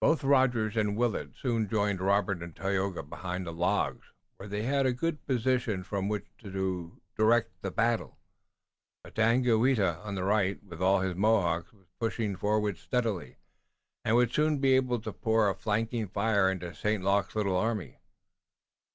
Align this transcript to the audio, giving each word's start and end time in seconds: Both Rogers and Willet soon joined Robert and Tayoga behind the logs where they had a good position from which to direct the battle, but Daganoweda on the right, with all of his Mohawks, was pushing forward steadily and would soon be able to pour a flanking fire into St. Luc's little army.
Both 0.00 0.24
Rogers 0.24 0.74
and 0.74 0.96
Willet 0.96 1.36
soon 1.36 1.68
joined 1.68 2.00
Robert 2.00 2.42
and 2.42 2.56
Tayoga 2.56 3.02
behind 3.02 3.46
the 3.46 3.52
logs 3.52 4.06
where 4.38 4.48
they 4.48 4.62
had 4.62 4.86
a 4.86 4.92
good 4.94 5.26
position 5.26 5.82
from 5.82 6.08
which 6.08 6.24
to 6.38 6.98
direct 7.14 7.60
the 7.60 7.70
battle, 7.70 8.18
but 9.04 9.14
Daganoweda 9.14 9.98
on 10.02 10.14
the 10.14 10.24
right, 10.24 10.64
with 10.64 10.80
all 10.80 11.02
of 11.02 11.04
his 11.04 11.14
Mohawks, 11.14 11.74
was 11.74 11.88
pushing 12.00 12.36
forward 12.36 12.78
steadily 12.78 13.36
and 14.02 14.16
would 14.16 14.32
soon 14.32 14.60
be 14.60 14.72
able 14.72 14.98
to 15.00 15.12
pour 15.12 15.50
a 15.50 15.54
flanking 15.54 16.08
fire 16.08 16.50
into 16.50 16.74
St. 16.74 17.04
Luc's 17.04 17.36
little 17.36 17.58
army. 17.58 17.98